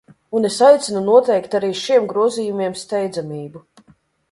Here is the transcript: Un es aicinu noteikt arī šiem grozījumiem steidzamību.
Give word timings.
Un 0.37 0.47
es 0.47 0.55
aicinu 0.67 1.03
noteikt 1.09 1.59
arī 1.59 1.69
šiem 1.83 2.09
grozījumiem 2.15 2.77
steidzamību. 2.87 3.65